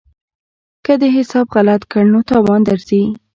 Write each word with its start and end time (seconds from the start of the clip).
که 0.85 0.93
دې 1.01 1.09
حساب 1.17 1.45
غلط 1.55 1.81
کړ 1.91 2.03
نو 2.13 2.19
تاوان 2.29 2.61
درځي. 2.69 3.03